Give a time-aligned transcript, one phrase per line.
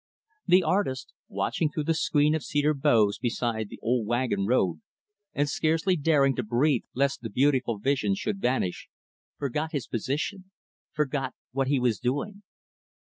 [0.47, 4.81] The artist watching through the screen of cedar boughs beside the old wagon road
[5.31, 8.89] and scarcely daring to breathe lest the beautiful vision should vanish
[9.37, 10.49] forgot his position
[10.91, 12.41] forgot what he was doing.